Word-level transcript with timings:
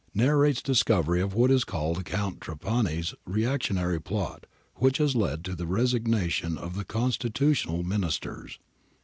]Narrates 0.15 0.63
discovery 0.63 1.21
of 1.21 1.35
what 1.35 1.51
is 1.51 1.63
called 1.63 2.03
Count 2.05 2.39
Frapaai's 2.39 3.13
re 3.23 3.43
actionary 3.43 4.03
plot, 4.03 4.47
which 4.77 4.97
has 4.97 5.15
led 5.15 5.45
to 5.45 5.53
the 5.55 5.67
resignation 5.67 6.57
of 6.57 6.75
the 6.75 6.83
constitu 6.85 7.51
tional 7.51 7.85
Ministers. 7.85 8.57